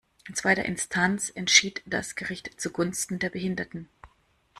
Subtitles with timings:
[0.27, 3.87] In zweiter Instanz entschied das Gericht zugunsten der Behinderten.